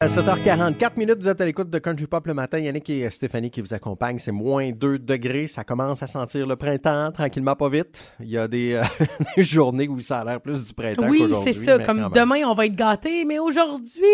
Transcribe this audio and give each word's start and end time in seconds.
À 0.00 0.06
7h44 0.06 0.92
minutes, 0.96 1.16
vous 1.20 1.28
êtes 1.28 1.40
à 1.40 1.44
l'écoute 1.44 1.70
de 1.70 1.78
Country 1.80 2.06
Pop 2.06 2.24
le 2.28 2.32
matin. 2.32 2.58
Yannick 2.60 2.88
et 2.88 3.10
Stéphanie 3.10 3.50
qui 3.50 3.60
vous 3.60 3.74
accompagnent. 3.74 4.20
C'est 4.20 4.30
moins 4.30 4.70
2 4.70 5.00
degrés. 5.00 5.48
Ça 5.48 5.64
commence 5.64 6.04
à 6.04 6.06
sentir 6.06 6.46
le 6.46 6.54
printemps, 6.54 7.10
tranquillement, 7.10 7.56
pas 7.56 7.68
vite. 7.68 8.04
Il 8.20 8.28
y 8.30 8.38
a 8.38 8.46
des, 8.46 8.74
euh, 8.74 8.84
des 9.36 9.42
journées 9.42 9.88
où 9.88 9.98
ça 9.98 10.20
a 10.20 10.24
l'air 10.24 10.40
plus 10.40 10.62
du 10.62 10.72
printemps 10.72 11.08
Oui, 11.08 11.24
c'est 11.42 11.52
ça. 11.52 11.80
Comme 11.80 12.06
demain, 12.14 12.42
on 12.46 12.54
va 12.54 12.66
être 12.66 12.76
gâtés, 12.76 13.24
mais 13.24 13.40
aujourd'hui, 13.40 14.04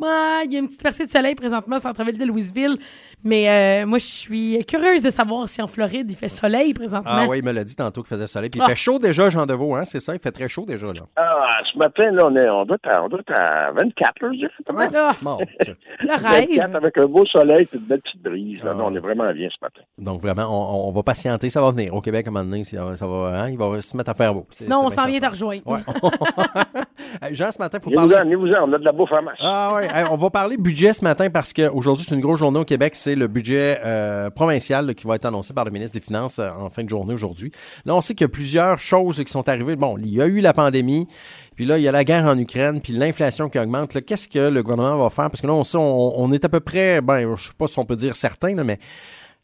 bah, 0.00 0.42
il 0.46 0.52
y 0.54 0.56
a 0.56 0.60
une 0.60 0.68
petite 0.68 0.82
percée 0.82 1.04
de 1.04 1.10
soleil 1.10 1.34
présentement 1.34 1.78
centre-ville 1.78 2.16
de 2.18 2.24
Louisville. 2.24 2.78
Mais 3.22 3.82
euh, 3.82 3.86
moi, 3.86 3.98
je 3.98 4.06
suis 4.06 4.64
curieuse 4.64 5.02
de 5.02 5.10
savoir 5.10 5.50
si 5.50 5.60
en 5.60 5.66
Floride, 5.66 6.10
il 6.10 6.16
fait 6.16 6.30
soleil 6.30 6.72
présentement. 6.72 7.10
Ah 7.12 7.26
oui, 7.28 7.38
il 7.40 7.44
me 7.44 7.52
l'a 7.52 7.64
dit 7.64 7.76
tantôt 7.76 8.02
qu'il 8.02 8.08
faisait 8.08 8.26
soleil. 8.26 8.48
Puis 8.48 8.60
il 8.60 8.64
Ah. 8.64 8.68
fait 8.68 8.76
chaud 8.76 8.98
déjà, 8.98 9.28
Jean 9.28 9.44
Deveau, 9.44 9.74
hein, 9.74 9.84
c'est 9.84 10.00
ça? 10.00 10.14
Il 10.14 10.20
fait 10.20 10.32
très 10.32 10.48
chaud 10.48 10.64
déjà, 10.66 10.86
là. 10.94 11.02
Ah, 11.16 11.35
ce 11.72 11.78
matin, 11.78 12.10
là, 12.12 12.22
on, 12.26 12.36
est, 12.36 12.48
on, 12.48 12.64
doit, 12.64 12.76
être 12.76 12.88
à, 12.96 13.04
on 13.04 13.08
doit 13.08 13.20
être 13.20 13.32
à 13.38 13.72
24, 13.72 14.20
là, 14.22 14.28
je 14.32 14.38
dirais. 14.38 14.96
à. 14.96 15.08
Ah, 15.10 15.16
Bon, 15.22 15.38
Dieu. 15.64 15.76
le 16.00 16.08
24 16.08 16.28
rêve. 16.58 16.76
avec 16.76 16.98
un 16.98 17.06
beau 17.06 17.24
soleil 17.26 17.68
et 17.72 17.76
une 17.76 17.82
belle 17.82 18.00
petite 18.00 18.22
brise. 18.22 18.62
Là. 18.62 18.70
Ah. 18.72 18.78
Non, 18.78 18.86
on 18.86 18.94
est 18.94 19.00
vraiment 19.00 19.30
bien 19.32 19.48
ce 19.50 19.56
matin. 19.62 19.80
Donc 19.98 20.20
vraiment, 20.20 20.44
on, 20.48 20.88
on 20.88 20.92
va 20.92 21.02
patienter. 21.02 21.50
Ça 21.50 21.60
va 21.60 21.70
venir 21.70 21.94
au 21.94 22.00
Québec 22.00 22.26
à 22.26 22.30
un 22.30 22.32
moment 22.32 22.44
donné. 22.44 22.64
Ça 22.64 22.84
va, 22.84 22.96
ça 22.96 23.06
va, 23.06 23.42
hein, 23.42 23.48
il 23.50 23.58
va 23.58 23.80
se 23.80 23.96
mettre 23.96 24.10
à 24.10 24.14
faire 24.14 24.34
beau. 24.34 24.46
Sinon, 24.50 24.82
on 24.84 24.90
s'en 24.90 25.06
vient 25.06 25.18
te 25.18 25.20
certain. 25.20 25.30
rejoindre. 25.30 25.62
Ouais. 25.66 25.80
Jean, 27.32 27.50
ce 27.50 27.58
matin, 27.58 27.78
il 27.80 27.84
faut 27.84 27.90
parler. 27.90 28.16
venez-vous-en, 28.16 28.68
on 28.68 28.72
a 28.72 28.78
de 28.78 28.84
la 28.84 28.92
bouffe 28.92 29.12
en 29.12 29.22
masse. 29.22 29.38
Ah 29.40 29.74
ouais, 29.74 29.86
Hey, 29.92 30.04
on 30.10 30.16
va 30.16 30.30
parler 30.30 30.56
budget 30.56 30.92
ce 30.92 31.04
matin 31.04 31.30
parce 31.30 31.52
qu'aujourd'hui, 31.52 32.04
c'est 32.08 32.14
une 32.14 32.20
grosse 32.20 32.40
journée 32.40 32.58
au 32.58 32.64
Québec. 32.64 32.94
C'est 32.94 33.14
le 33.14 33.26
budget 33.28 33.80
euh, 33.84 34.30
provincial 34.30 34.86
là, 34.86 34.94
qui 34.94 35.06
va 35.06 35.14
être 35.16 35.24
annoncé 35.24 35.54
par 35.54 35.64
le 35.64 35.70
ministre 35.70 35.94
des 35.98 36.04
Finances 36.04 36.38
euh, 36.38 36.50
en 36.58 36.70
fin 36.70 36.84
de 36.84 36.88
journée 36.88 37.14
aujourd'hui. 37.14 37.52
Là, 37.84 37.94
on 37.94 38.00
sait 38.00 38.14
qu'il 38.14 38.24
y 38.24 38.30
a 38.30 38.32
plusieurs 38.32 38.78
choses 38.78 39.22
qui 39.22 39.30
sont 39.30 39.48
arrivées. 39.48 39.76
Bon, 39.76 39.96
il 39.98 40.08
y 40.12 40.20
a 40.20 40.26
eu 40.26 40.40
la 40.40 40.52
pandémie, 40.52 41.06
puis 41.54 41.64
là, 41.64 41.78
il 41.78 41.84
y 41.84 41.88
a 41.88 41.92
la 41.92 42.04
guerre 42.04 42.24
en 42.24 42.38
Ukraine, 42.38 42.80
puis 42.80 42.92
l'inflation 42.92 43.48
qui 43.48 43.58
augmente. 43.58 44.04
Qu'est-ce 44.04 44.28
que 44.28 44.50
le 44.50 44.62
gouvernement 44.62 45.02
va 45.02 45.10
faire? 45.10 45.30
Parce 45.30 45.40
que 45.40 45.46
là, 45.46 45.54
on 45.54 45.64
sait, 45.64 45.78
on, 45.80 46.32
est 46.32 46.44
à 46.44 46.48
peu 46.48 46.60
près, 46.60 47.00
ben, 47.00 47.34
je 47.36 47.44
sais 47.44 47.52
pas 47.56 47.66
si 47.66 47.78
on 47.78 47.84
peut 47.84 47.96
dire 47.96 48.14
certain, 48.14 48.54
mais 48.62 48.78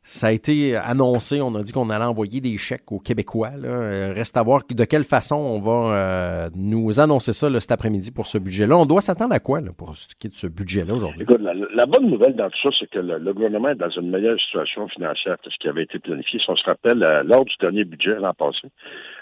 ça 0.04 0.28
a 0.28 0.32
été 0.32 0.76
annoncé. 0.76 1.40
On 1.40 1.54
a 1.54 1.62
dit 1.62 1.72
qu'on 1.72 1.90
allait 1.90 2.04
envoyer 2.04 2.40
des 2.40 2.58
chèques 2.58 2.90
aux 2.90 2.98
Québécois. 2.98 3.52
Là. 3.56 3.68
Euh, 3.68 4.12
Reste 4.14 4.36
à 4.36 4.42
voir 4.42 4.62
de 4.68 4.84
quelle 4.84 5.04
façon 5.04 5.36
on 5.36 5.60
va 5.60 5.94
euh, 5.94 6.50
nous 6.56 6.98
annoncer 7.00 7.32
ça 7.32 7.48
là, 7.48 7.60
cet 7.60 7.72
après-midi 7.72 8.10
pour 8.10 8.26
ce 8.26 8.38
budget-là. 8.38 8.76
On 8.76 8.86
doit 8.86 9.00
s'attendre 9.00 9.34
à 9.34 9.40
quoi 9.40 9.60
là, 9.60 9.70
pour 9.76 9.96
ce 9.96 10.08
qui 10.18 10.26
est 10.26 10.30
de 10.30 10.34
ce 10.34 10.46
budget-là 10.46 10.94
aujourd'hui? 10.94 11.24
La, 11.38 11.54
la 11.54 11.86
bonne 11.86 12.10
nouvelle 12.10 12.34
dans 12.34 12.50
tout 12.50 12.58
ça, 12.62 12.76
c'est 12.78 12.90
que 12.90 12.98
le, 12.98 13.32
gouvernement 13.32 13.70
est 13.70 13.76
dans 13.76 13.90
une 13.90 14.10
meilleure 14.10 14.38
situation 14.40 14.88
financière 14.88 15.36
que 15.42 15.50
ce 15.50 15.56
qui 15.58 15.68
avait 15.68 15.84
été 15.84 15.98
planifié. 15.98 16.40
Si 16.40 16.50
on 16.50 16.56
se 16.56 16.64
rappelle, 16.64 17.02
euh, 17.02 17.22
lors 17.24 17.44
du 17.44 17.54
dernier 17.60 17.84
budget 17.84 18.14
l'an 18.16 18.34
passé, 18.34 18.68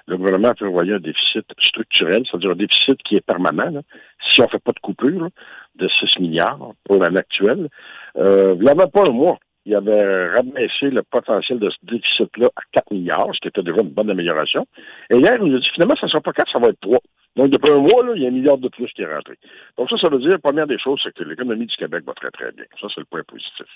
le 0.07 0.17
gouvernement 0.17 0.49
a 0.49 0.55
prévoyé 0.55 0.95
un 0.95 1.01
déficit 1.01 1.45
structurel, 1.61 2.23
c'est-à-dire 2.29 2.51
un 2.51 2.57
déficit 2.57 2.97
qui 3.03 3.17
est 3.17 3.25
permanent, 3.25 3.71
là, 3.71 3.81
si 4.29 4.41
on 4.41 4.45
ne 4.45 4.51
fait 4.51 4.63
pas 4.63 4.73
de 4.73 4.81
coupure, 4.81 5.29
de 5.77 5.89
6 5.89 6.21
milliards 6.21 6.73
pour 6.85 6.99
l'année 6.99 7.19
actuelle. 7.19 7.69
Euh, 8.17 8.55
n'y 8.57 8.69
avait 8.69 8.91
pas 8.93 9.05
un 9.09 9.13
mois. 9.13 9.39
Il 9.67 9.75
avait 9.75 10.29
rabaissé 10.29 10.91
le 10.91 11.03
potentiel 11.03 11.59
de 11.59 11.71
ce 11.71 11.77
déficit-là 11.83 12.49
à 12.57 12.61
4 12.73 12.93
milliards, 12.93 13.29
ce 13.35 13.41
qui 13.41 13.49
était 13.49 13.63
déjà 13.63 13.83
une 13.83 13.91
bonne 13.91 14.11
amélioration. 14.11 14.67
Et 15.11 15.19
hier, 15.19 15.35
il 15.37 15.45
nous 15.45 15.57
a 15.57 15.61
dit 15.61 15.69
finalement, 15.75 15.97
ça 15.97 16.07
ne 16.07 16.11
sera 16.11 16.21
pas 16.21 16.33
4, 16.33 16.51
ça 16.53 16.59
va 16.59 16.69
être 16.69 16.81
3. 16.81 16.99
Donc, 17.37 17.51
depuis 17.51 17.73
un 17.73 17.79
mois, 17.79 18.05
là, 18.05 18.13
il 18.17 18.23
y 18.23 18.25
a 18.27 18.29
un 18.29 18.33
milliard 18.33 18.59
de 18.59 18.69
plus 18.69 18.89
qui 18.89 19.03
est 19.03 19.15
rentré. 19.15 19.35
Donc, 19.79 19.89
ça, 19.89 19.97
ça 19.99 20.09
veut 20.09 20.19
dire, 20.19 20.41
première 20.43 20.67
des 20.67 20.79
choses, 20.79 21.01
c'est 21.03 21.15
que 21.15 21.23
l'économie 21.23 21.67
du 21.67 21.77
Québec 21.77 22.05
va 22.05 22.13
très, 22.15 22.31
très 22.31 22.51
bien. 22.53 22.65
Ça, 22.81 22.89
c'est 22.93 23.01
le 23.01 23.07
point 23.07 23.23
positif. 23.23 23.67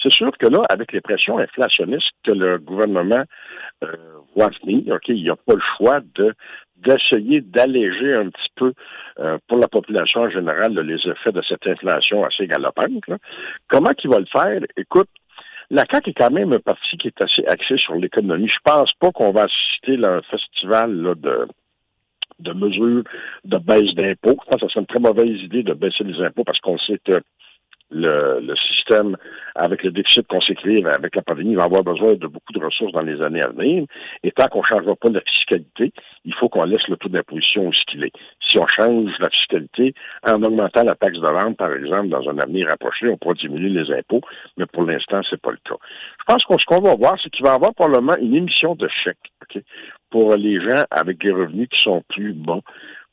C'est 0.00 0.12
sûr 0.12 0.30
que 0.38 0.46
là, 0.46 0.64
avec 0.70 0.92
les 0.92 1.00
pressions 1.00 1.38
inflationnistes 1.38 2.12
que 2.24 2.32
le 2.32 2.58
gouvernement 2.58 3.24
euh, 3.82 3.96
voit 4.36 4.50
venir, 4.62 4.94
OK, 4.94 5.08
il 5.08 5.22
n'y 5.22 5.30
a 5.30 5.36
pas 5.36 5.54
le 5.54 5.62
choix 5.76 6.00
de 6.14 6.34
d'essayer 6.76 7.40
d'alléger 7.40 8.12
un 8.18 8.28
petit 8.28 8.50
peu 8.56 8.72
euh, 9.18 9.38
pour 9.48 9.58
la 9.58 9.68
population 9.68 10.22
en 10.22 10.30
général 10.30 10.78
les 10.80 11.00
effets 11.08 11.32
de 11.32 11.40
cette 11.48 11.66
inflation 11.66 12.24
assez 12.24 12.46
galopante. 12.46 13.06
là. 13.08 13.16
Comment 13.68 13.90
qu'il 13.90 14.10
va 14.10 14.18
le 14.18 14.26
faire? 14.26 14.60
Écoute, 14.76 15.08
la 15.70 15.84
CAQ 15.90 16.10
est 16.10 16.14
quand 16.14 16.30
même 16.30 16.52
un 16.52 16.58
parti 16.58 16.96
qui 16.98 17.08
est 17.08 17.22
assez 17.22 17.44
axé 17.46 17.76
sur 17.78 17.94
l'économie. 17.94 18.48
Je 18.48 18.58
pense 18.62 18.92
pas 19.00 19.10
qu'on 19.12 19.32
va 19.32 19.44
assister 19.44 20.04
à 20.04 20.16
un 20.16 20.22
festival 20.22 20.94
là, 20.94 21.14
de 21.14 21.48
de 22.44 22.52
mesures 22.52 23.04
de 23.44 23.58
baisse 23.58 23.94
d'impôts. 23.94 24.38
Je 24.44 24.50
pense 24.50 24.60
que 24.60 24.66
ça 24.66 24.68
serait 24.68 24.80
une 24.80 24.86
très 24.86 25.00
mauvaise 25.00 25.42
idée 25.42 25.62
de 25.62 25.74
baisser 25.74 26.04
les 26.04 26.20
impôts 26.22 26.44
parce 26.44 26.60
qu'on 26.60 26.78
sait 26.78 27.00
que 27.04 27.20
le, 27.90 28.54
système, 28.56 29.16
avec 29.54 29.82
le 29.84 29.90
déficit 29.90 30.26
qu'on 30.26 30.40
s'est 30.40 30.54
créé 30.54 30.84
avec 30.86 31.14
la 31.14 31.22
pandémie, 31.22 31.54
va 31.54 31.64
avoir 31.64 31.84
besoin 31.84 32.14
de 32.14 32.26
beaucoup 32.26 32.52
de 32.52 32.64
ressources 32.64 32.92
dans 32.92 33.02
les 33.02 33.20
années 33.22 33.44
à 33.44 33.50
venir. 33.50 33.84
Et 34.22 34.32
tant 34.32 34.46
qu'on 34.46 34.60
ne 34.60 34.66
changera 34.66 34.96
pas 34.96 35.10
la 35.10 35.20
fiscalité, 35.20 35.92
il 36.24 36.34
faut 36.34 36.48
qu'on 36.48 36.64
laisse 36.64 36.86
le 36.88 36.96
taux 36.96 37.08
d'imposition 37.08 37.66
où 37.66 37.72
ce 37.72 37.82
qu'il 37.86 38.04
est. 38.04 38.12
Si 38.48 38.58
on 38.58 38.66
change 38.66 39.12
la 39.20 39.30
fiscalité 39.30 39.94
en 40.26 40.42
augmentant 40.42 40.84
la 40.84 40.94
taxe 40.94 41.18
de 41.18 41.26
vente, 41.26 41.56
par 41.56 41.72
exemple, 41.72 42.08
dans 42.08 42.28
un 42.28 42.38
avenir 42.38 42.68
rapproché, 42.68 43.08
on 43.08 43.16
pourra 43.16 43.34
diminuer 43.34 43.68
les 43.68 43.94
impôts, 43.94 44.22
mais 44.56 44.66
pour 44.66 44.84
l'instant, 44.84 45.20
c'est 45.28 45.40
pas 45.40 45.52
le 45.52 45.58
cas. 45.64 45.76
Je 46.18 46.24
pense 46.26 46.44
que 46.44 46.54
ce 46.58 46.64
qu'on 46.66 46.82
va 46.82 46.94
voir, 46.94 47.16
c'est 47.22 47.30
qu'il 47.30 47.44
va 47.44 47.52
y 47.52 47.54
avoir 47.54 47.74
probablement 47.74 48.16
une 48.16 48.34
émission 48.34 48.74
de 48.74 48.88
chèques 48.88 49.18
pour 50.14 50.36
les 50.36 50.60
gens 50.60 50.84
avec 50.92 51.18
des 51.20 51.32
revenus 51.32 51.68
qui 51.68 51.82
sont 51.82 52.00
plus 52.08 52.32
bons 52.34 52.62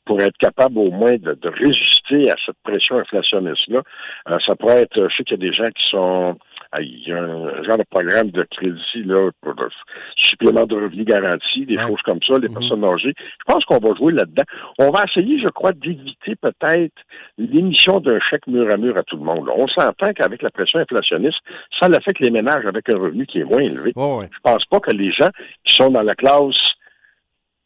pour 0.04 0.20
être 0.20 0.36
capable 0.38 0.78
au 0.78 0.90
moins 0.90 1.12
de, 1.16 1.32
de 1.34 1.48
résister 1.48 2.28
à 2.30 2.34
cette 2.44 2.56
pression 2.64 2.96
inflationniste-là. 2.98 3.82
Euh, 4.30 4.38
ça 4.46 4.54
pourrait 4.56 4.82
être, 4.82 5.08
je 5.10 5.16
sais 5.16 5.22
qu'il 5.24 5.40
y 5.40 5.46
a 5.46 5.50
des 5.50 5.54
gens 5.54 5.70
qui 5.76 5.88
sont, 5.90 6.36
ah, 6.72 6.80
il 6.80 7.06
y 7.06 7.12
a 7.12 7.18
un 7.22 7.62
genre 7.62 7.78
de 7.78 7.84
programme 7.88 8.30
de 8.30 8.42
crédit 8.50 9.04
là, 9.04 9.30
pour 9.40 9.54
le 9.54 9.68
supplément 10.16 10.64
de 10.66 10.74
revenus 10.74 11.04
garantis, 11.06 11.66
des 11.66 11.78
choses 11.78 12.02
comme 12.04 12.18
ça, 12.26 12.36
les 12.38 12.48
Mhm. 12.48 12.54
personnes 12.54 12.84
âgées. 12.84 13.14
Je 13.16 13.52
pense 13.52 13.64
qu'on 13.64 13.78
va 13.78 13.94
jouer 13.96 14.12
là-dedans. 14.12 14.42
On 14.80 14.90
va 14.90 15.04
essayer, 15.08 15.40
je 15.40 15.48
crois, 15.48 15.70
d'éviter 15.72 16.34
peut-être 16.34 16.98
l'émission 17.38 18.00
d'un 18.00 18.18
chèque 18.28 18.46
mur 18.48 18.68
à 18.72 18.76
mur 18.76 18.96
à 18.96 19.04
tout 19.04 19.16
le 19.16 19.22
monde. 19.24 19.48
On 19.56 19.68
s'entend 19.68 20.12
qu'avec 20.14 20.42
la 20.42 20.50
pression 20.50 20.80
inflationniste, 20.80 21.38
ça 21.80 21.88
l'affecte 21.88 22.18
les 22.20 22.30
ménages 22.32 22.66
avec 22.66 22.88
un 22.88 22.98
revenu 22.98 23.24
qui 23.26 23.38
est 23.38 23.44
moins 23.44 23.62
élevé. 23.62 23.92
Ouais, 23.94 24.16
ouais. 24.16 24.28
Je 24.32 24.38
pense 24.42 24.64
pas 24.66 24.80
que 24.80 24.90
les 24.90 25.12
gens 25.12 25.30
qui 25.64 25.74
sont 25.76 25.90
dans 25.90 26.02
la 26.02 26.16
classe, 26.16 26.71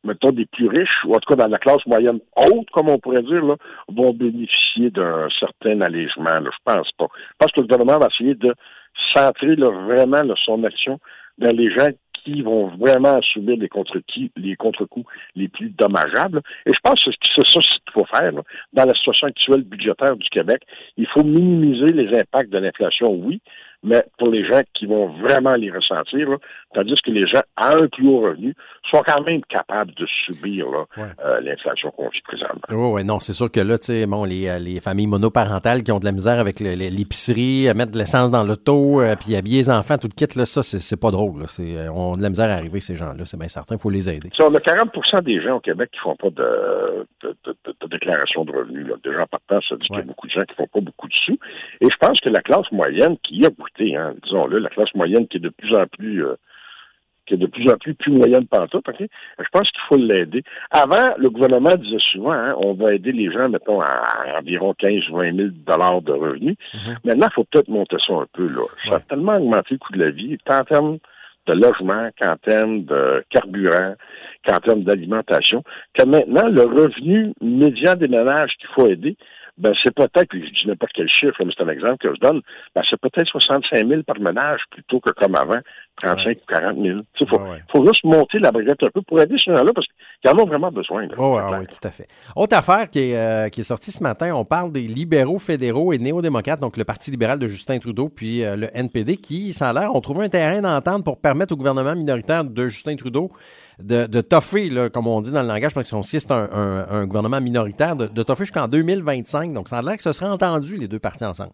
mettons, 0.06 0.30
des 0.30 0.46
plus 0.46 0.68
riches, 0.68 1.04
ou 1.04 1.14
en 1.14 1.18
tout 1.18 1.34
cas 1.34 1.36
dans 1.36 1.50
la 1.50 1.58
classe 1.58 1.84
moyenne 1.86 2.20
haute, 2.36 2.70
comme 2.72 2.88
on 2.88 2.98
pourrait 2.98 3.22
dire, 3.22 3.44
là, 3.44 3.56
vont 3.88 4.12
bénéficier 4.12 4.90
d'un 4.90 5.28
certain 5.38 5.80
allègement. 5.80 6.24
Là. 6.24 6.50
Je 6.50 6.72
pense 6.72 6.90
pas. 6.92 7.08
Je 7.14 7.34
pense 7.38 7.52
que 7.52 7.60
le 7.60 7.66
gouvernement 7.66 7.98
va 7.98 8.08
essayer 8.12 8.34
de 8.34 8.54
centrer 9.14 9.56
là, 9.56 9.70
vraiment 9.70 10.22
là, 10.22 10.34
son 10.44 10.62
action 10.64 10.98
dans 11.38 11.54
les 11.54 11.70
gens 11.76 11.88
qui 12.24 12.42
vont 12.42 12.68
vraiment 12.76 13.20
subir 13.22 13.56
les 13.56 13.68
contre-coups 13.68 15.06
les, 15.36 15.42
les 15.42 15.48
plus 15.48 15.70
dommageables. 15.70 16.40
Et 16.66 16.72
je 16.72 16.80
pense 16.82 17.04
que 17.04 17.10
c'est 17.22 17.46
ça 17.46 17.60
qu'il 17.60 17.92
faut 17.92 18.06
faire 18.12 18.32
là. 18.32 18.42
dans 18.72 18.84
la 18.84 18.94
situation 18.94 19.28
actuelle 19.28 19.62
budgétaire 19.62 20.16
du 20.16 20.28
Québec. 20.30 20.62
Il 20.96 21.06
faut 21.06 21.22
minimiser 21.22 21.92
les 21.92 22.18
impacts 22.18 22.50
de 22.50 22.58
l'inflation, 22.58 23.12
oui, 23.12 23.40
mais 23.86 24.04
pour 24.18 24.28
les 24.30 24.44
gens 24.44 24.60
qui 24.74 24.84
vont 24.86 25.08
vraiment 25.22 25.52
les 25.52 25.70
ressentir, 25.70 26.28
là, 26.28 26.36
tandis 26.74 26.94
que 27.02 27.10
les 27.10 27.26
gens 27.26 27.40
à 27.56 27.76
un 27.76 27.86
plus 27.88 28.06
haut 28.08 28.20
revenu 28.20 28.54
sont 28.90 29.02
quand 29.06 29.22
même 29.24 29.40
capables 29.48 29.94
de 29.94 30.06
subir 30.26 30.66
Ouais. 30.68 31.04
euh, 31.24 31.40
l'inflation 31.40 31.90
qu'on 31.92 32.08
vit 32.08 32.20
présentement. 32.22 32.60
Oui, 32.70 32.92
ouais, 32.92 33.04
non, 33.04 33.20
c'est 33.20 33.32
sûr 33.32 33.50
que 33.50 33.60
là, 33.60 33.78
tu 33.78 33.86
sais, 33.86 34.06
bon, 34.06 34.24
les, 34.24 34.48
euh, 34.48 34.58
les 34.58 34.80
familles 34.80 35.06
monoparentales 35.06 35.82
qui 35.82 35.92
ont 35.92 35.98
de 35.98 36.04
la 36.04 36.12
misère 36.12 36.38
avec 36.38 36.60
l'épicerie, 36.60 37.68
à 37.68 37.74
mettre 37.74 37.92
de 37.92 37.98
l'essence 37.98 38.30
dans 38.30 38.44
l'auto, 38.44 39.00
euh, 39.00 39.14
puis 39.16 39.36
habiller 39.36 39.58
les 39.58 39.70
enfants, 39.70 39.96
tout 39.98 40.08
le 40.08 40.14
kit, 40.26 40.36
là, 40.38 40.44
ça, 40.46 40.62
c'est 40.62 41.00
pas 41.00 41.10
drôle. 41.10 41.40
Là. 41.40 41.46
Euh, 41.60 41.88
on 41.94 42.14
a 42.14 42.16
de 42.16 42.22
la 42.22 42.28
misère 42.28 42.50
à 42.50 42.54
arriver, 42.54 42.80
ces 42.80 42.96
gens-là, 42.96 43.24
c'est 43.24 43.38
bien 43.38 43.48
certain, 43.48 43.76
il 43.76 43.80
faut 43.80 43.90
les 43.90 44.08
aider. 44.10 44.28
Sais, 44.36 44.42
on 44.44 44.54
a 44.54 44.60
40 44.60 44.90
des 45.24 45.40
gens 45.40 45.56
au 45.56 45.60
Québec 45.60 45.90
qui 45.92 45.98
font 46.00 46.16
pas 46.16 46.30
de, 46.30 47.06
de, 47.22 47.36
de- 47.44 47.56
déclaration 47.88 48.44
de 48.44 48.52
revenus. 48.52 48.86
Là. 48.86 48.94
Déjà, 49.02 49.22
en 49.22 49.26
partant, 49.26 49.60
ça 49.68 49.76
dit 49.76 49.86
qu'il 49.86 49.96
y 49.96 50.00
a 50.00 50.02
beaucoup 50.02 50.26
de 50.26 50.32
gens 50.32 50.46
qui 50.48 50.54
font 50.54 50.66
pas 50.66 50.80
beaucoup 50.80 51.08
de 51.08 51.14
sous. 51.14 51.38
Et 51.80 51.86
je 51.90 51.96
pense 51.98 52.20
que 52.20 52.30
la 52.30 52.40
classe 52.40 52.70
moyenne 52.72 53.16
qui 53.22 53.38
y 53.38 53.46
a 53.46 53.50
goûté, 53.50 53.96
hein, 53.96 54.14
disons-le, 54.22 54.58
la 54.58 54.70
classe 54.70 54.94
moyenne 54.94 55.26
qui 55.28 55.38
est 55.38 55.40
de 55.40 55.48
plus 55.48 55.74
en 55.74 55.86
plus 55.86 56.24
euh, 56.24 56.36
qui 57.26 57.34
est 57.34 57.38
de 57.38 57.46
plus 57.46 57.68
en 57.68 57.76
plus 57.76 57.94
plus 57.94 58.12
moyenne 58.12 58.46
pantoute, 58.46 58.88
OK? 58.88 59.00
Je 59.00 59.48
pense 59.52 59.70
qu'il 59.70 59.80
faut 59.88 59.96
l'aider. 59.96 60.42
Avant, 60.70 61.14
le 61.18 61.28
gouvernement 61.28 61.74
disait 61.74 61.98
souvent, 62.12 62.32
hein, 62.32 62.54
on 62.58 62.74
va 62.74 62.94
aider 62.94 63.12
les 63.12 63.30
gens, 63.32 63.48
mettons, 63.48 63.80
à, 63.80 64.38
environ 64.38 64.74
15-20 64.80 65.36
000 65.36 65.48
dollars 65.66 66.02
de 66.02 66.12
revenus. 66.12 66.56
Mhm. 66.74 66.94
Maintenant, 67.04 67.26
il 67.30 67.34
faut 67.34 67.44
peut-être 67.44 67.68
monter 67.68 67.96
ça 68.04 68.14
un 68.14 68.26
peu, 68.32 68.44
là. 68.44 68.66
Ça 68.88 68.96
a 68.96 69.00
tellement 69.00 69.36
augmenté 69.36 69.74
le 69.74 69.78
coût 69.78 69.92
de 69.92 70.04
la 70.04 70.10
vie, 70.10 70.38
tant 70.44 70.60
en 70.60 70.64
termes 70.64 70.98
de 71.46 71.54
logement 71.54 72.10
qu'en 72.20 72.36
termes 72.36 72.84
de 72.84 73.24
carburant, 73.30 73.94
qu'en 74.46 74.58
termes 74.58 74.82
d'alimentation, 74.82 75.62
que 75.94 76.04
maintenant, 76.04 76.48
le 76.48 76.62
revenu 76.62 77.32
médian 77.40 77.94
des 77.94 78.08
ménages 78.08 78.52
qu'il 78.58 78.68
faut 78.74 78.88
aider, 78.88 79.16
ben, 79.58 79.72
c'est 79.82 79.94
peut-être, 79.94 80.28
je 80.32 80.38
dis 80.38 80.66
n'importe 80.66 80.92
quel 80.94 81.08
chiffre, 81.08 81.42
mais 81.42 81.52
c'est 81.56 81.64
un 81.64 81.68
exemple 81.68 81.96
que 81.98 82.14
je 82.14 82.20
donne, 82.20 82.42
ben, 82.74 82.82
c'est 82.88 83.00
peut-être 83.00 83.28
65 83.28 83.86
000 83.86 84.02
par 84.02 84.20
ménage 84.20 84.60
plutôt 84.70 85.00
que 85.00 85.10
comme 85.10 85.34
avant, 85.34 85.60
35 86.02 86.36
ou 86.36 86.52
40 86.52 86.76
000. 86.82 86.98
Il 87.20 87.28
faut, 87.28 87.40
faut, 87.72 87.86
juste 87.86 88.04
monter 88.04 88.38
la 88.38 88.52
brigade 88.52 88.76
un 88.82 88.90
peu 88.90 89.02
pour 89.02 89.20
aider 89.20 89.36
ces 89.42 89.54
gens-là 89.54 89.72
parce 89.74 89.86
qu'ils 89.86 90.30
en 90.30 90.38
ont 90.38 90.46
vraiment 90.46 90.70
besoin. 90.70 91.06
Oh, 91.16 91.38
oui, 91.52 91.66
tout 91.66 91.88
à 91.88 91.90
fait. 91.90 92.06
Autre 92.34 92.56
affaire 92.56 92.90
qui 92.90 93.10
est, 93.10 93.16
euh, 93.16 93.48
qui 93.48 93.60
est 93.60 93.64
sortie 93.64 93.92
ce 93.92 94.02
matin, 94.02 94.34
on 94.34 94.44
parle 94.44 94.72
des 94.72 94.82
libéraux 94.82 95.38
fédéraux 95.38 95.92
et 95.92 95.98
néo-démocrates, 95.98 96.60
donc 96.60 96.76
le 96.76 96.84
Parti 96.84 97.10
libéral 97.10 97.38
de 97.38 97.46
Justin 97.46 97.78
Trudeau 97.78 98.08
puis 98.08 98.44
euh, 98.44 98.56
le 98.56 98.68
NPD, 98.74 99.16
qui, 99.16 99.52
ça 99.52 99.70
a 99.70 99.72
l'air, 99.72 99.94
ont 99.94 100.00
trouvé 100.00 100.26
un 100.26 100.28
terrain 100.28 100.60
d'entente 100.60 101.04
pour 101.04 101.20
permettre 101.20 101.54
au 101.54 101.56
gouvernement 101.56 101.94
minoritaire 101.94 102.44
de 102.44 102.68
Justin 102.68 102.96
Trudeau 102.96 103.30
de, 103.78 104.06
de 104.06 104.20
toffer, 104.20 104.70
là, 104.70 104.88
comme 104.88 105.06
on 105.06 105.20
dit 105.20 105.32
dans 105.32 105.42
le 105.42 105.48
langage, 105.48 105.74
parce 105.74 105.90
qu'on 105.90 106.02
sait 106.02 106.18
c'est 106.18 106.32
un, 106.32 106.48
un, 106.90 107.06
gouvernement 107.06 107.40
minoritaire, 107.40 107.94
de, 107.96 108.06
de 108.06 108.22
toffer 108.22 108.44
jusqu'en 108.44 108.68
2025. 108.68 109.52
Donc, 109.52 109.68
ça 109.68 109.78
a 109.78 109.82
l'air 109.82 109.96
que 109.96 110.02
ce 110.02 110.12
serait 110.12 110.30
entendu, 110.30 110.76
les 110.76 110.88
deux 110.88 110.98
partis 110.98 111.24
ensemble. 111.24 111.52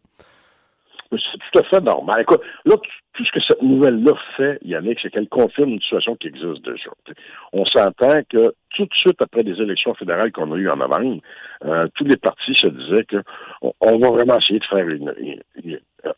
C'est 1.10 1.18
tout 1.52 1.58
à 1.58 1.62
fait 1.64 1.80
normal. 1.80 2.22
Écoute, 2.22 2.40
là, 2.64 2.76
tout 3.14 3.24
ce 3.24 3.32
que 3.32 3.40
cette 3.46 3.62
nouvelle-là 3.62 4.12
fait, 4.36 4.58
Yannick, 4.62 4.98
c'est 5.02 5.10
qu'elle 5.10 5.28
confirme 5.28 5.70
une 5.70 5.80
situation 5.80 6.16
qui 6.16 6.28
existe 6.28 6.64
déjà. 6.64 6.90
On 7.52 7.64
s'entend 7.66 8.22
que 8.30 8.54
tout 8.70 8.84
de 8.84 8.94
suite 8.94 9.20
après 9.20 9.42
les 9.42 9.60
élections 9.60 9.94
fédérales 9.94 10.32
qu'on 10.32 10.50
a 10.52 10.56
eues 10.56 10.70
en 10.70 10.76
novembre, 10.76 11.20
euh, 11.64 11.86
tous 11.94 12.04
les 12.04 12.16
partis 12.16 12.54
se 12.54 12.68
disaient 12.68 13.04
qu'on 13.04 13.72
on 13.80 13.98
va 13.98 14.10
vraiment 14.10 14.38
essayer 14.38 14.58
de 14.58 14.64
faire 14.64 14.86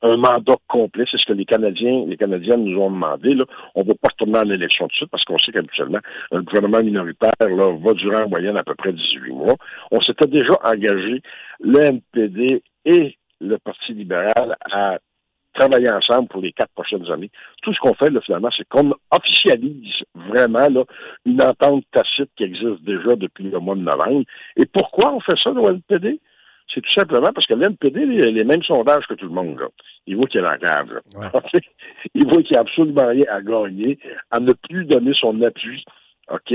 un 0.03 0.17
mandat 0.17 0.57
complet. 0.69 1.05
C'est 1.11 1.19
ce 1.19 1.27
que 1.27 1.33
les 1.33 1.45
Canadiens, 1.45 2.05
les 2.07 2.17
Canadiennes 2.17 2.65
nous 2.65 2.81
ont 2.81 2.91
demandé. 2.91 3.35
Là. 3.35 3.45
On 3.75 3.83
ne 3.83 3.89
va 3.89 3.95
pas 3.95 4.09
retourner 4.13 4.39
en 4.39 4.51
élection 4.51 4.87
tout 4.87 4.93
de 4.93 4.97
suite 4.97 5.11
parce 5.11 5.25
qu'on 5.25 5.39
sait 5.39 5.53
qu'habituellement, 5.53 6.01
un 6.31 6.43
gouvernement 6.43 6.83
minoritaire 6.83 7.33
là, 7.41 7.77
va 7.77 7.93
durer 7.95 8.23
en 8.23 8.29
moyenne 8.29 8.57
à 8.57 8.63
peu 8.63 8.75
près 8.75 8.93
18 8.93 9.33
mois. 9.33 9.57
On 9.91 10.01
s'était 10.01 10.29
déjà 10.29 10.55
engagé, 10.65 11.23
le 11.61 11.81
NPD 11.81 12.63
et 12.85 13.17
le 13.41 13.59
Parti 13.59 13.93
libéral 13.93 14.57
à 14.71 14.99
travailler 15.55 15.91
ensemble 15.91 16.29
pour 16.29 16.43
les 16.43 16.53
quatre 16.53 16.73
prochaines 16.75 17.11
années. 17.11 17.31
Tout 17.63 17.73
ce 17.73 17.81
qu'on 17.81 17.95
fait, 17.95 18.11
là, 18.11 18.21
finalement, 18.21 18.51
c'est 18.57 18.69
qu'on 18.69 18.93
officialise 19.11 20.03
vraiment 20.15 20.69
là, 20.69 20.85
une 21.25 21.43
entente 21.43 21.85
tacite 21.93 22.31
qui 22.37 22.45
existe 22.45 22.83
déjà 22.83 23.17
depuis 23.17 23.45
le 23.45 23.59
mois 23.59 23.75
de 23.75 23.81
novembre. 23.81 24.25
Et 24.57 24.67
pourquoi 24.67 25.15
on 25.15 25.21
fait 25.21 25.39
ça, 25.43 25.51
au 25.51 25.71
NPD? 25.71 26.21
C'est 26.73 26.81
tout 26.81 26.93
simplement 26.93 27.31
parce 27.33 27.47
que 27.47 27.55
l'NPD, 27.55 28.05
les, 28.07 28.33
les 28.33 28.45
mêmes 28.45 28.63
sondages 28.63 29.07
que 29.07 29.15
tout 29.15 29.27
le 29.27 29.35
monde. 29.35 29.61
Là. 29.61 29.69
Il 30.07 30.17
voit 30.17 30.27
qu'il 30.27 30.41
est 30.41 30.47
en 30.47 30.57
cave. 30.57 31.01
Il 32.15 32.25
voit 32.27 32.43
qu'il 32.43 32.53
n'y 32.53 32.59
a 32.59 32.61
absolument 32.61 33.07
rien 33.07 33.25
à 33.31 33.41
gagner, 33.41 33.99
à 34.31 34.41
ne 34.41 34.53
plus 34.53 34.85
donner 34.85 35.13
son 35.15 35.41
appui 35.43 35.85
OK, 36.31 36.55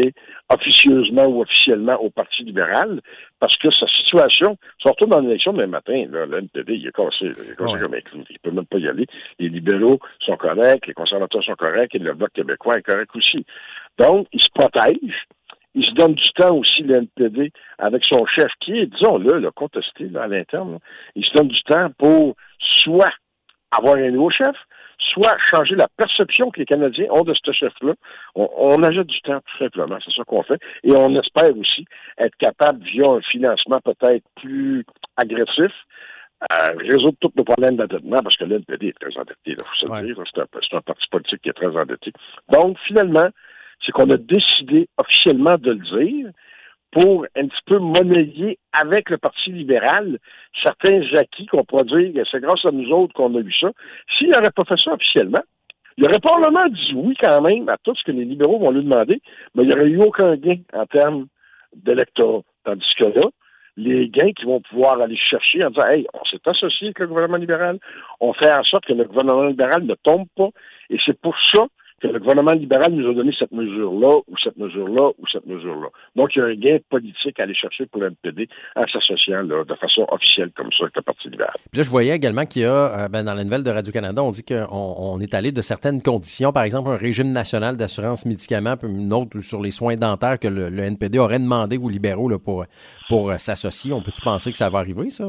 officieusement 0.49 1.25
ou 1.25 1.41
officiellement 1.41 1.95
au 2.01 2.09
Parti 2.09 2.43
libéral, 2.43 3.01
parce 3.39 3.55
que 3.57 3.71
sa 3.71 3.87
situation, 3.87 4.57
surtout 4.79 5.05
dans 5.05 5.19
l'élection 5.19 5.53
de 5.53 5.65
matin, 5.65 6.05
là, 6.09 6.25
le 6.25 6.39
NPD, 6.39 6.75
il 6.75 6.87
est 6.87 6.95
cassé, 6.95 7.25
il 7.25 7.51
est 7.51 7.55
cassé 7.55 7.79
comme 7.79 7.93
un 7.93 8.01
clou, 8.01 8.23
il 8.29 8.39
peut 8.39 8.51
même 8.51 8.65
pas 8.65 8.79
y 8.79 8.87
aller. 8.87 9.05
Les 9.37 9.49
libéraux 9.49 9.99
sont 10.25 10.37
corrects, 10.37 10.87
les 10.87 10.93
conservateurs 10.93 11.43
sont 11.43 11.55
corrects, 11.55 11.93
et 11.93 11.99
le 11.99 12.13
Bloc 12.13 12.31
québécois 12.33 12.77
est 12.77 12.81
correct 12.81 13.11
aussi. 13.15 13.45
Donc, 13.99 14.27
il 14.33 14.41
se 14.41 14.49
protège, 14.49 15.27
il 15.75 15.85
se 15.85 15.91
donne 15.91 16.15
du 16.15 16.29
temps 16.31 16.55
aussi, 16.55 16.81
le 16.81 16.95
NPD, 16.95 17.51
avec 17.77 18.03
son 18.05 18.25
chef, 18.25 18.51
qui 18.59 18.79
est, 18.79 18.87
disons-le, 18.87 19.39
le 19.39 19.51
contesté 19.51 20.09
à 20.19 20.27
l'interne, 20.27 20.79
il 21.15 21.23
se 21.23 21.33
donne 21.33 21.49
du 21.49 21.61
temps 21.63 21.91
pour 21.97 22.35
soit 22.57 23.13
avoir 23.71 23.95
un 23.97 24.09
nouveau 24.09 24.31
chef, 24.31 24.55
soit 25.11 25.37
changer 25.45 25.75
la 25.75 25.87
perception 25.97 26.51
que 26.51 26.59
les 26.59 26.65
Canadiens 26.65 27.07
ont 27.11 27.23
de 27.23 27.33
ce 27.33 27.51
chef-là. 27.51 27.93
On, 28.35 28.49
on, 28.57 28.83
ajoute 28.83 29.07
du 29.07 29.21
temps, 29.21 29.39
tout 29.39 29.57
simplement. 29.63 29.97
C'est 30.03 30.13
ça 30.13 30.23
qu'on 30.23 30.43
fait. 30.43 30.59
Et 30.83 30.91
on 30.91 31.19
espère 31.19 31.55
aussi 31.57 31.85
être 32.17 32.35
capable, 32.37 32.83
via 32.83 33.09
un 33.09 33.21
financement 33.21 33.79
peut-être 33.83 34.23
plus 34.35 34.85
agressif, 35.17 35.71
à 36.49 36.71
résoudre 36.77 37.17
tous 37.19 37.31
nos 37.35 37.43
problèmes 37.43 37.75
d'endettement, 37.75 38.21
parce 38.23 38.37
que 38.37 38.45
l'NPD 38.45 38.87
est 38.87 38.99
très 38.99 39.17
endetté, 39.17 39.35
il 39.45 39.57
faut 39.59 39.75
se 39.75 39.85
le 39.85 40.05
dire. 40.05 40.23
C'est 40.33 40.39
un, 40.39 40.77
un, 40.77 40.81
parti 40.81 41.07
politique 41.11 41.41
qui 41.41 41.49
est 41.49 41.53
très 41.53 41.75
endetté. 41.75 42.13
Donc, 42.51 42.77
finalement, 42.87 43.27
c'est 43.85 43.91
qu'on 43.91 44.09
a 44.09 44.17
décidé 44.17 44.87
officiellement 44.97 45.55
de 45.57 45.71
le 45.71 46.05
dire, 46.05 46.31
pour 46.91 47.25
un 47.35 47.47
petit 47.47 47.61
peu 47.65 47.79
monnayer 47.79 48.57
avec 48.73 49.09
le 49.09 49.17
Parti 49.17 49.51
libéral 49.51 50.17
certains 50.63 51.01
acquis 51.15 51.45
qu'on 51.45 51.63
dire 51.83 52.25
c'est 52.31 52.41
grâce 52.41 52.65
à 52.65 52.71
nous 52.71 52.89
autres 52.89 53.13
qu'on 53.13 53.35
a 53.35 53.39
eu 53.39 53.53
ça. 53.53 53.69
S'il 54.17 54.29
n'aurait 54.29 54.51
pas 54.51 54.65
fait 54.65 54.79
ça 54.79 54.93
officiellement, 54.93 55.43
il 55.97 56.05
aurait 56.05 56.19
probablement 56.19 56.67
dit 56.69 56.93
oui 56.95 57.15
quand 57.21 57.41
même 57.41 57.69
à 57.69 57.77
tout 57.83 57.93
ce 57.95 58.03
que 58.03 58.11
les 58.11 58.25
libéraux 58.25 58.59
vont 58.59 58.71
lui 58.71 58.83
demander, 58.83 59.21
mais 59.53 59.63
il 59.63 59.67
n'y 59.67 59.73
aurait 59.73 59.89
eu 59.89 60.01
aucun 60.01 60.35
gain 60.35 60.59
en 60.73 60.85
termes 60.85 61.27
d'électorat. 61.75 62.41
Tandis 62.63 62.93
que 62.97 63.05
là, 63.05 63.27
les 63.77 64.09
gains 64.09 64.31
qu'ils 64.33 64.47
vont 64.47 64.61
pouvoir 64.61 64.99
aller 65.01 65.17
chercher 65.17 65.63
en 65.63 65.69
disant 65.69 65.85
Hey, 65.89 66.07
on 66.13 66.25
s'est 66.25 66.41
associé 66.45 66.87
avec 66.87 66.99
le 66.99 67.07
gouvernement 67.07 67.37
libéral, 67.37 67.79
on 68.19 68.33
fait 68.33 68.51
en 68.51 68.63
sorte 68.63 68.85
que 68.85 68.93
le 68.93 69.05
gouvernement 69.05 69.45
libéral 69.45 69.83
ne 69.83 69.95
tombe 70.03 70.27
pas, 70.35 70.49
et 70.89 70.97
c'est 71.05 71.19
pour 71.19 71.35
ça 71.41 71.65
que 71.99 72.07
le 72.07 72.19
gouvernement 72.19 72.53
libéral 72.53 72.93
nous 72.93 73.09
a 73.09 73.13
donné 73.13 73.33
cette 73.37 73.51
mesure-là, 73.51 74.17
ou 74.27 74.37
cette 74.43 74.57
mesure-là, 74.57 75.09
ou 75.17 75.27
cette 75.31 75.45
mesure-là. 75.45 75.87
Donc, 76.15 76.35
il 76.35 76.39
y 76.39 76.41
a 76.41 76.45
un 76.45 76.55
gain 76.55 76.77
politique 76.89 77.39
à 77.39 77.43
aller 77.43 77.55
chercher 77.55 77.85
pour 77.85 78.01
l'NPD 78.01 78.47
en 78.75 78.83
s'associant 78.91 79.43
de 79.43 79.75
façon 79.75 80.05
officielle 80.09 80.51
comme 80.55 80.71
ça 80.71 80.83
avec 80.83 80.95
le 80.95 81.01
Parti 81.01 81.29
libéral. 81.29 81.55
Puis 81.71 81.79
là, 81.79 81.83
je 81.83 81.89
voyais 81.89 82.15
également 82.15 82.45
qu'il 82.45 82.63
y 82.63 82.65
a, 82.65 83.05
euh, 83.05 83.07
ben, 83.07 83.23
dans 83.23 83.33
la 83.33 83.43
nouvelle 83.43 83.63
de 83.63 83.71
Radio-Canada, 83.71 84.23
on 84.23 84.31
dit 84.31 84.43
qu'on 84.43 84.67
on 84.69 85.19
est 85.19 85.33
allé 85.33 85.51
de 85.51 85.61
certaines 85.61 86.01
conditions, 86.01 86.51
par 86.51 86.63
exemple 86.63 86.89
un 86.89 86.97
régime 86.97 87.31
national 87.31 87.77
d'assurance 87.77 88.25
médicaments, 88.25 88.77
puis 88.77 88.89
une 88.89 89.13
autre 89.13 89.39
sur 89.41 89.61
les 89.61 89.71
soins 89.71 89.95
dentaires 89.95 90.39
que 90.39 90.47
le, 90.47 90.79
NPD 90.79 91.19
aurait 91.19 91.39
demandé 91.39 91.77
aux 91.77 91.89
libéraux 91.89 92.29
là, 92.29 92.39
pour, 92.39 92.65
pour 93.07 93.29
euh, 93.29 93.37
s'associer. 93.37 93.93
On 93.93 94.01
peut-tu 94.01 94.21
penser 94.21 94.51
que 94.51 94.57
ça 94.57 94.69
va 94.69 94.79
arriver, 94.79 95.09
ça? 95.09 95.25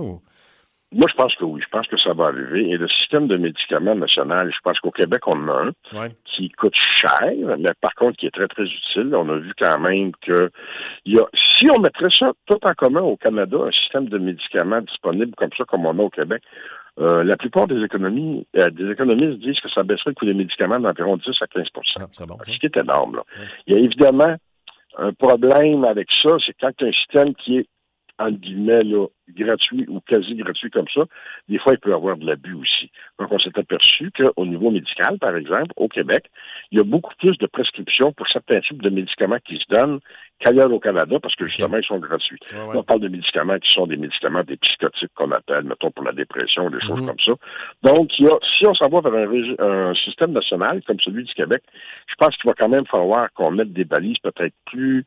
Moi, 0.93 1.07
je 1.09 1.15
pense 1.15 1.35
que 1.37 1.45
oui. 1.45 1.61
Je 1.63 1.69
pense 1.71 1.87
que 1.87 1.97
ça 1.99 2.13
va 2.13 2.27
arriver. 2.27 2.69
Et 2.71 2.77
le 2.77 2.89
système 2.89 3.29
de 3.29 3.37
médicaments 3.37 3.95
national, 3.95 4.51
je 4.53 4.59
pense 4.65 4.79
qu'au 4.81 4.91
Québec, 4.91 5.23
on 5.27 5.49
en 5.49 5.49
a 5.49 5.73
un 5.95 6.09
qui 6.25 6.49
coûte 6.51 6.75
cher, 6.75 7.33
mais 7.59 7.71
par 7.81 7.95
contre 7.95 8.17
qui 8.17 8.27
est 8.27 8.35
très, 8.35 8.49
très 8.49 8.65
utile. 8.65 9.15
On 9.15 9.29
a 9.29 9.37
vu 9.37 9.53
quand 9.59 9.79
même 9.79 10.11
que 10.21 10.51
il 11.05 11.15
y 11.15 11.19
a, 11.19 11.27
si 11.35 11.71
on 11.71 11.81
mettrait 11.81 12.11
ça 12.11 12.33
tout 12.47 12.59
en 12.63 12.73
commun 12.75 13.03
au 13.03 13.17
Canada, 13.17 13.59
un 13.67 13.71
système 13.71 14.09
de 14.09 14.19
médicaments 14.19 14.81
disponible 14.81 15.33
comme 15.37 15.51
ça, 15.57 15.65
comme 15.65 15.87
on 15.87 15.97
a 15.99 16.03
au 16.03 16.11
Québec, 16.11 16.43
euh, 16.99 17.23
la 17.23 17.37
plupart 17.37 17.69
des 17.69 17.83
économies, 17.85 18.47
euh, 18.59 18.69
des 18.71 18.91
économistes 18.91 19.39
disent 19.39 19.61
que 19.61 19.71
ça 19.71 19.85
baisserait 19.85 20.11
le 20.11 20.15
coût 20.15 20.27
des 20.27 20.35
médicaments 20.35 20.81
d'environ 20.81 21.17
10 21.17 21.25
à 21.41 21.47
15 21.47 21.67
ah, 22.01 22.27
bon, 22.27 22.37
Ce 22.45 22.59
qui 22.59 22.67
est 22.67 22.83
énorme. 22.83 23.17
Là. 23.17 23.23
Il 23.67 23.75
y 23.75 23.77
a 23.77 23.81
évidemment 23.81 24.35
un 24.99 25.13
problème 25.13 25.85
avec 25.85 26.09
ça, 26.21 26.37
c'est 26.45 26.55
quand 26.61 26.73
tu 26.77 26.85
as 26.85 26.89
un 26.89 26.93
système 26.93 27.35
qui 27.37 27.59
est 27.59 27.67
entre 28.21 28.39
guillemets, 28.39 28.85
là, 28.85 29.07
gratuit 29.33 29.87
ou 29.89 30.01
quasi 30.01 30.35
gratuit 30.35 30.71
comme 30.71 30.89
ça, 30.93 31.03
des 31.49 31.59
fois, 31.59 31.73
il 31.73 31.79
peut 31.79 31.91
y 31.91 31.95
avoir 31.95 32.17
de 32.17 32.27
l'abus 32.27 32.55
aussi. 32.55 32.91
Donc, 33.19 33.33
on 33.33 33.39
s'est 33.39 33.57
aperçu 33.59 34.11
qu'au 34.11 34.47
niveau 34.47 34.71
médical, 34.71 35.19
par 35.19 35.37
exemple, 35.37 35.73
au 35.77 35.89
Québec, 35.89 36.27
il 36.71 36.79
y 36.79 36.81
a 36.81 36.85
beaucoup 36.85 37.15
plus 37.19 37.37
de 37.39 37.47
prescriptions 37.47 38.13
pour 38.13 38.29
certains 38.29 38.61
types 38.61 38.83
de 38.83 38.91
médicaments 38.91 39.39
qui 39.45 39.57
se 39.57 39.65
donnent 39.69 40.01
qu'ailleurs 40.39 40.73
au 40.73 40.81
Canada, 40.81 41.19
parce 41.21 41.35
que 41.35 41.47
justement, 41.47 41.77
ils 41.77 41.85
sont 41.85 41.99
gratuits. 41.99 42.39
On 42.55 42.83
parle 42.83 43.01
de 43.01 43.09
médicaments 43.09 43.59
qui 43.59 43.73
sont 43.73 43.87
des 43.87 43.97
médicaments, 43.97 44.43
des 44.43 44.57
psychotiques 44.57 45.13
qu'on 45.15 45.31
appelle, 45.33 45.65
mettons, 45.65 45.91
pour 45.91 46.05
la 46.05 46.13
dépression, 46.13 46.71
des 46.71 46.81
choses 46.81 47.01
mhm. 47.01 47.07
comme 47.07 47.21
ça. 47.25 47.33
Donc, 47.83 48.19
il 48.19 48.25
y 48.25 48.29
a, 48.29 48.37
si 48.57 48.67
on 48.67 48.75
s'en 48.75 48.89
va 48.89 49.01
vers 49.09 49.29
un, 49.29 49.91
un, 49.91 49.95
système 49.95 50.33
national 50.33 50.83
comme 50.87 50.99
celui 51.01 51.25
du 51.25 51.35
Québec, 51.35 51.63
je 52.07 52.15
pense 52.19 52.35
qu'il 52.37 52.49
va 52.49 52.55
quand 52.59 52.69
même 52.69 52.87
falloir 52.87 53.31
qu'on 53.35 53.51
mette 53.51 53.73
des 53.73 53.85
balises 53.85 54.19
peut-être 54.23 54.55
plus 54.67 55.05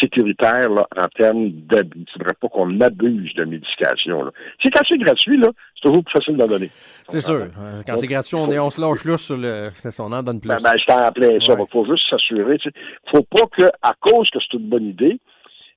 sécuritaire 0.00 0.68
là, 0.70 0.86
en 0.96 1.06
termes 1.16 1.50
d'abus. 1.50 1.90
Il 1.96 2.00
ne 2.00 2.12
faudrait 2.12 2.34
pas 2.40 2.48
qu'on 2.48 2.80
abuse 2.80 3.34
de 3.34 3.44
médication. 3.44 4.30
C'est 4.62 4.70
quand 4.70 4.82
c'est 4.88 4.98
gratuit, 4.98 5.38
là, 5.38 5.48
c'est 5.74 5.88
toujours 5.88 6.04
plus 6.04 6.12
facile 6.12 6.36
d'en 6.36 6.46
donner. 6.46 6.70
C'est 7.08 7.20
sûr. 7.20 7.34
Euh, 7.34 7.82
quand 7.86 7.96
c'est 7.96 8.06
gratuit, 8.06 8.36
on, 8.36 8.50
est, 8.50 8.58
on 8.58 8.70
se 8.70 8.80
lâche 8.80 9.04
là 9.04 9.16
sur 9.16 9.36
le. 9.36 9.70
On 9.98 10.12
en 10.12 10.22
donne 10.22 10.40
plus. 10.40 10.48
Ben, 10.48 10.58
ben, 10.62 10.74
je 10.78 10.84
t'en 10.84 11.12
plein 11.12 11.38
ça. 11.44 11.56
Il 11.58 11.72
faut 11.72 11.86
juste 11.86 12.08
s'assurer. 12.10 12.58
Il 12.64 12.68
ne 12.68 13.18
faut 13.18 13.22
pas 13.22 13.46
qu'à 13.56 13.92
cause 14.00 14.28
que 14.30 14.38
c'est 14.40 14.56
une 14.56 14.68
bonne 14.68 14.86
idée, 14.86 15.18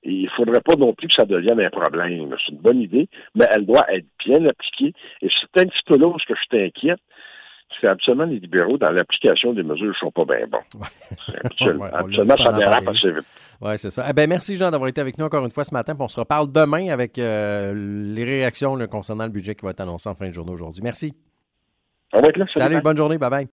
il 0.03 0.23
ne 0.23 0.29
faudrait 0.29 0.61
pas 0.61 0.75
non 0.75 0.93
plus 0.93 1.07
que 1.07 1.13
ça 1.13 1.25
devienne 1.25 1.63
un 1.63 1.69
problème. 1.69 2.35
C'est 2.45 2.51
une 2.51 2.59
bonne 2.59 2.81
idée, 2.81 3.07
mais 3.35 3.45
elle 3.51 3.65
doit 3.65 3.85
être 3.93 4.05
bien 4.25 4.45
appliquée. 4.45 4.93
Et 5.21 5.29
c'est 5.29 5.61
un 5.61 5.65
petit 5.65 5.83
peu 5.85 5.97
là 5.97 6.07
où 6.07 6.17
je 6.19 6.33
t'inquiète 6.49 6.99
c'est 7.81 7.87
absolument 7.87 8.25
les 8.25 8.39
libéraux 8.39 8.77
dans 8.77 8.91
l'application 8.91 9.53
des 9.53 9.63
mesures 9.63 9.87
ne 9.87 9.93
sont 9.93 10.11
pas 10.11 10.25
bien 10.25 10.47
bons. 10.47 10.59
Absolument, 11.93 12.37
ça 12.37 12.51
dérape 12.53 12.87
assez 12.87 13.11
vite. 13.11 13.25
Oui, 13.61 13.71
c'est 13.77 13.91
ça. 13.91 14.05
Eh 14.09 14.13
ben, 14.13 14.29
merci, 14.29 14.55
Jean, 14.55 14.71
d'avoir 14.71 14.89
été 14.89 15.01
avec 15.01 15.17
nous 15.17 15.25
encore 15.25 15.43
une 15.43 15.51
fois 15.51 15.63
ce 15.63 15.73
matin. 15.73 15.93
on 15.99 16.07
se 16.07 16.19
reparle 16.19 16.51
demain 16.51 16.89
avec 16.89 17.19
euh, 17.19 17.73
les 17.75 18.23
réactions 18.23 18.77
concernant 18.87 19.25
le 19.25 19.31
budget 19.31 19.55
qui 19.55 19.65
va 19.65 19.71
être 19.71 19.81
annoncé 19.81 20.07
en 20.07 20.15
fin 20.15 20.27
de 20.27 20.33
journée 20.33 20.51
aujourd'hui. 20.51 20.81
Merci. 20.81 21.13
On 22.13 22.21
va 22.21 22.29
être 22.29 22.37
là. 22.37 22.45
Salut, 22.55 22.81
bonne 22.81 22.97
journée. 22.97 23.17
Bye 23.17 23.29
bye. 23.29 23.47